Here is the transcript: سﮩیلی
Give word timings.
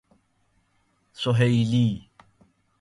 سﮩیلی 1.13 1.89